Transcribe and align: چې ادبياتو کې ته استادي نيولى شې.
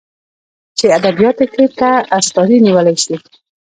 چې 0.77 0.85
ادبياتو 0.97 1.45
کې 1.53 1.65
ته 1.77 1.89
استادي 2.17 2.57
نيولى 2.65 2.93
شې. 3.03 3.15